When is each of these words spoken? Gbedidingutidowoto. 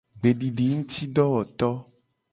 Gbedidingutidowoto. 0.19 1.69